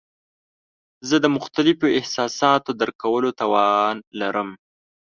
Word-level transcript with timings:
زه 1.07 1.15
د 1.23 1.25
مختلفو 1.37 1.87
احساساتو 1.99 2.69
درک 2.79 2.95
کولو 3.03 3.29
توان 3.39 3.95
لرم. 4.19 4.49